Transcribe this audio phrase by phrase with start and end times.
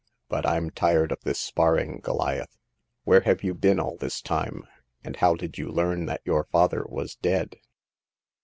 [0.29, 2.57] But I'm tired of this sparring, Goliath.
[3.03, 4.63] Where have you been all this time?
[5.03, 7.57] and how did you learn that your father was dead